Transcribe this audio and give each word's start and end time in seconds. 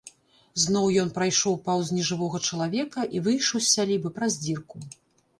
Зноў 0.61 0.85
ён 1.01 1.09
прайшоў 1.17 1.57
паўз 1.67 1.91
нежывога 1.97 2.39
чалавека 2.49 3.03
і 3.19 3.21
выйшаў 3.27 3.59
з 3.65 3.67
сялібы 3.75 4.09
праз 4.17 4.39
дзірку. 4.45 4.77